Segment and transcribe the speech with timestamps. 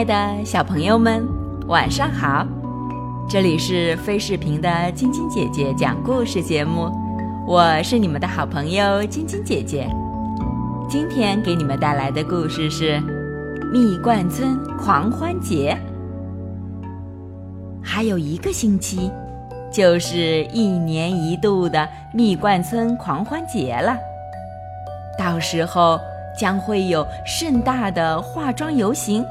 [0.00, 1.28] 爱的小朋友们，
[1.66, 2.46] 晚上好！
[3.28, 6.90] 这里是飞视频的晶晶姐姐讲故事节目，
[7.46, 9.86] 我是你们的好朋友晶晶姐姐。
[10.88, 12.96] 今天给你们带来的故事是
[13.70, 15.76] 《蜜罐村狂欢节》。
[17.84, 19.12] 还有一个星期，
[19.70, 23.94] 就是一年一度的蜜罐村狂欢节了。
[25.18, 26.00] 到时候
[26.38, 29.22] 将会有盛大的化妆游行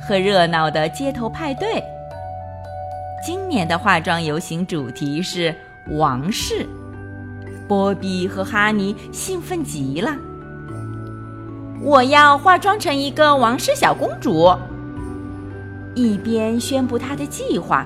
[0.00, 1.82] 和热闹的街头派对。
[3.26, 5.54] 今年的化妆游行主题是
[5.90, 6.66] 王室，
[7.66, 10.16] 波比和哈尼兴奋极了。
[11.82, 14.54] 我要化妆成一个王室小公主。
[15.94, 17.84] 一边宣布他的计划，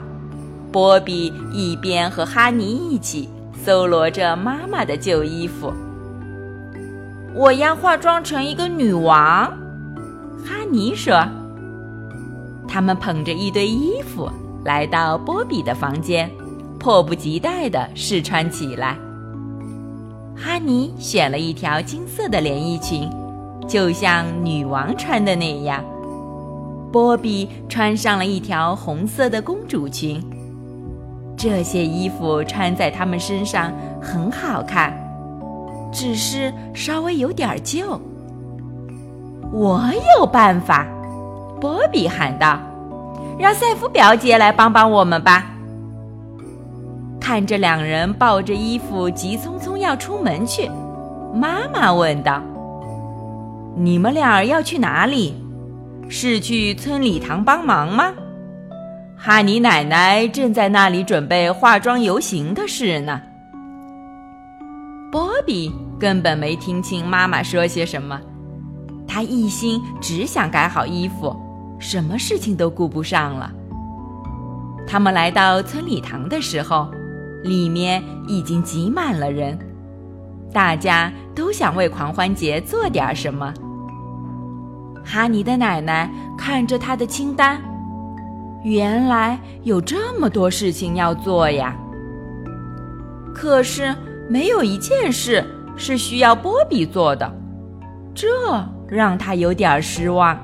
[0.70, 3.28] 波比一边和哈尼一起
[3.64, 5.72] 搜罗着妈妈的旧衣服。
[7.34, 9.50] 我要化妆成一个女王，
[10.44, 11.26] 哈尼说。
[12.72, 14.30] 他们捧着一堆衣服
[14.64, 16.30] 来到波比的房间，
[16.78, 18.96] 迫不及待地试穿起来。
[20.34, 23.10] 哈尼选了一条金色的连衣裙，
[23.68, 25.84] 就像女王穿的那样。
[26.90, 30.24] 波比穿上了一条红色的公主裙。
[31.36, 33.70] 这些衣服穿在他们身上
[34.00, 34.98] 很好看。
[35.92, 38.00] 只是稍微有点旧。
[39.52, 39.78] 我
[40.18, 40.86] 有办法，
[41.62, 42.58] 波比喊道
[43.38, 45.46] ：“让赛弗表姐来帮帮我们吧。”
[47.22, 50.68] 看着两人抱着衣服急匆匆要出门去，
[51.32, 52.42] 妈妈问道
[53.78, 55.36] ：“你们俩要去哪里？
[56.08, 58.12] 是去村礼堂帮忙吗？”
[59.16, 63.22] 哈尼奶奶正在那里准备化妆游行的事呢。
[65.12, 68.20] 波比根本没听清妈妈说些什么，
[69.06, 71.36] 他一心只想改好衣服，
[71.82, 73.52] 什么事情都顾不上了。
[74.86, 76.88] 他们来到村礼堂的时候，
[77.42, 79.58] 里面已经挤满了人，
[80.52, 83.52] 大家都想为狂欢节做点什么。
[85.04, 87.60] 哈尼的奶奶看着他的清单，
[88.62, 91.76] 原来有这么多事情要做呀。
[93.34, 93.94] 可是。
[94.28, 95.44] 没有一件事
[95.76, 97.30] 是需要波比做的，
[98.14, 98.26] 这
[98.88, 100.38] 让他有点失望。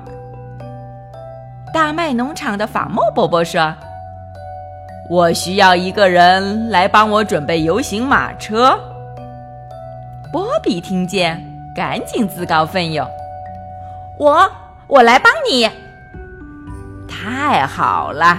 [1.71, 3.73] 大麦农场的法莫伯伯说
[5.09, 8.77] ：“我需要一个人来帮我准备游行马车。”
[10.33, 11.43] 波比听见，
[11.75, 13.07] 赶紧自告奋勇
[14.17, 14.49] ：“我，
[14.87, 15.69] 我来帮你。”
[17.07, 18.37] 太好了，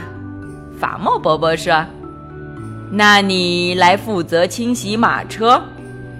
[0.78, 1.84] 法莫伯伯说。
[2.92, 5.62] 那你来负责清洗马车，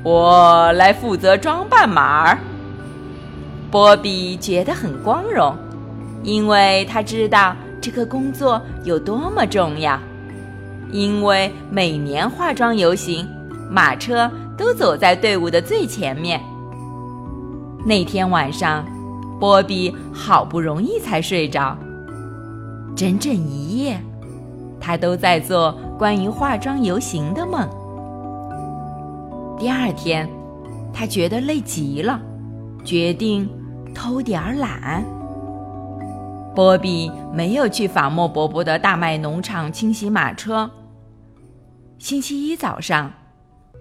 [0.05, 2.39] 我来负责装扮马儿。
[3.73, 5.53] 波比觉得很光荣，
[6.23, 9.99] 因为他知道这个工作有多么重要。
[10.93, 13.27] 因为每年化妆游行，
[13.71, 16.41] 马车都走在队伍的最前面。
[17.87, 18.85] 那天晚上，
[19.39, 21.79] 波比好不容易才睡着，
[22.97, 24.01] 整整一夜。
[24.81, 27.69] 他都在做关于化妆游行的梦。
[29.59, 30.29] 第二天，
[30.93, 32.21] 他觉得累极了，
[32.85, 33.49] 决定
[33.95, 35.05] 偷点懒。
[36.55, 40.71] 波比没有去法莫伯伯的大麦农场清洗马车。
[41.99, 43.13] 星期一早上，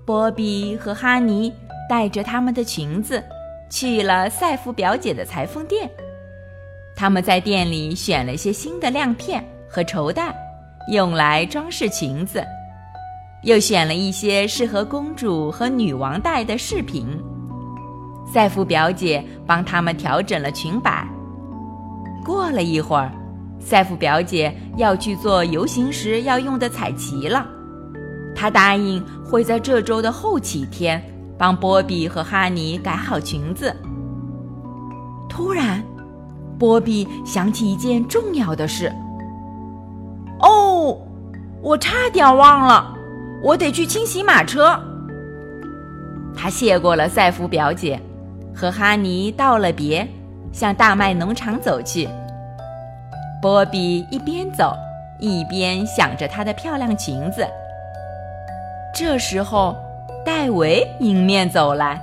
[0.05, 1.53] 波比和哈尼
[1.89, 3.23] 带着他们的裙子
[3.69, 5.89] 去了赛弗表姐的裁缝店。
[6.95, 10.35] 他们在店里选了些新的亮片和绸带。
[10.91, 12.43] 用来装饰裙子，
[13.43, 17.05] 又选了一些适合公主和女王戴的饰品。
[18.33, 21.07] 赛弗表姐帮他们调整了裙摆。
[22.25, 23.11] 过了一会儿，
[23.59, 27.45] 赛弗表姐要去做游行时要用的彩旗了。
[28.35, 31.03] 她答应会在这周的后几天
[31.37, 33.75] 帮波比和哈尼改好裙子。
[35.27, 35.83] 突然，
[36.57, 38.91] 波比想起一件重要的事。
[40.39, 40.97] 哦，
[41.61, 42.93] 我差点忘了，
[43.43, 44.79] 我得去清洗马车。
[46.35, 48.01] 他谢过了赛弗表姐，
[48.55, 50.07] 和哈尼道了别，
[50.51, 52.07] 向大麦农场走去。
[53.41, 54.75] 波比一边走
[55.19, 57.47] 一边想着她的漂亮裙子。
[58.93, 59.75] 这时候，
[60.25, 62.01] 戴维迎面走来，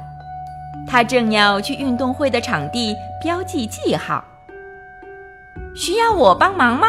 [0.87, 4.25] 他正要去运动会的场地标记记号。
[5.75, 6.89] 需要我帮忙吗？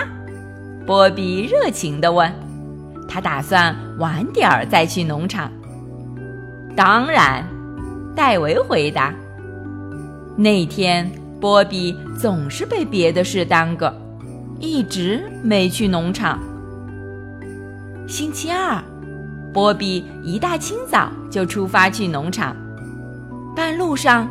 [0.85, 2.31] 波比热情地问
[3.09, 5.51] ：“他打算晚点儿再去农场。
[6.77, 7.43] ”“当然。”
[8.15, 9.13] 戴维回答。
[10.37, 13.93] 那天，波比总是被别的事耽搁，
[14.59, 16.39] 一直没去农场。
[18.07, 18.81] 星期二，
[19.53, 22.55] 波比一大清早就出发去农场。
[23.55, 24.27] 半路上，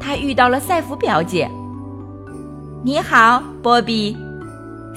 [0.00, 1.48] 他遇到了赛弗表姐。
[2.82, 4.16] “你好，波比。”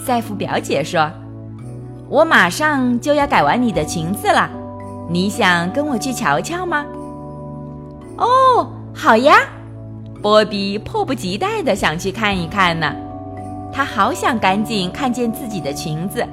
[0.03, 1.11] 赛弗表姐说
[2.09, 4.49] ，“我马上就要改完你的裙子了，
[5.09, 6.83] 你想跟我去瞧瞧吗
[8.17, 9.35] ？”“哦，好呀。”
[10.21, 12.93] 波比迫不及待地想去看一看呢。
[13.73, 16.25] 他好想赶紧看见自己的裙子。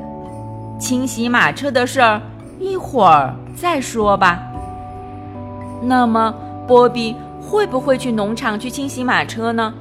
[0.78, 2.20] 清洗马车的事儿，
[2.60, 4.42] 一会儿再说吧。
[5.82, 6.34] 那么，
[6.66, 9.72] 波比会不会去农场去清洗马车呢？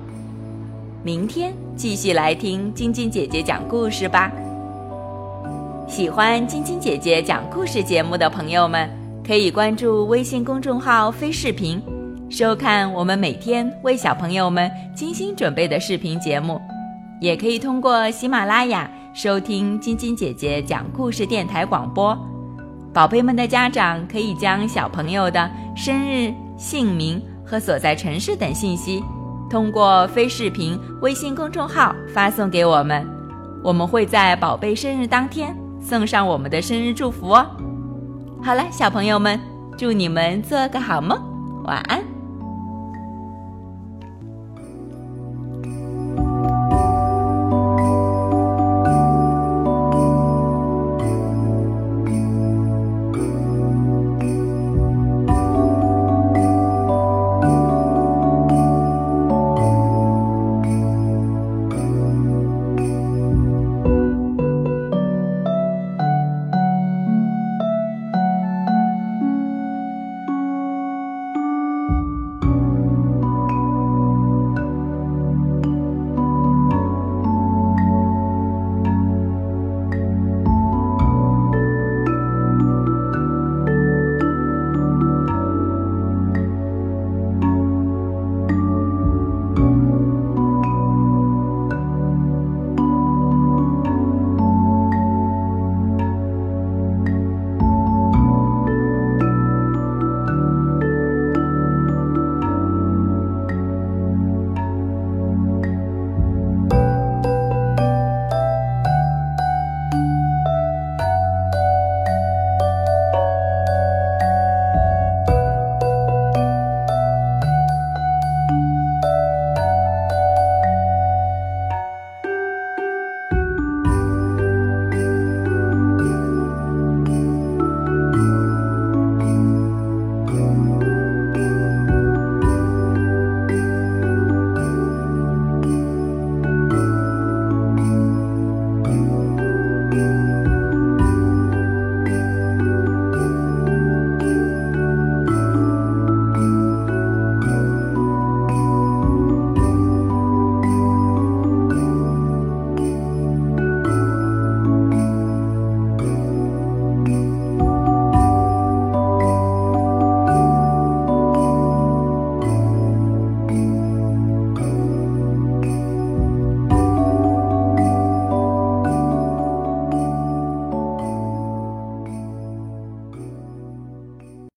[1.04, 4.32] 明天继续来听晶晶姐姐讲故事吧。
[5.88, 8.90] 喜欢晶晶姐姐讲故事节目的朋友们，
[9.26, 11.82] 可以关注微信公众号“飞视频”，
[12.30, 16.62] 收看我们每天为小朋友们精心准备的视频节目，
[17.22, 18.90] 也可以通过喜马拉雅。
[19.14, 22.16] 收听晶晶姐姐讲故事电台广播，
[22.94, 29.02] 宝贝们的家长可以将小朋友的生日、姓名和所在城市等信息，
[29.50, 33.08] 通过非视频微信公众号发送给我们，
[33.64, 37.48] 我们会在宝贝生日当天送上我们的生日祝福哦。
[38.44, 39.40] 好了，小朋友们，
[39.78, 41.18] 祝你们做个好梦，
[41.64, 42.17] 晚安。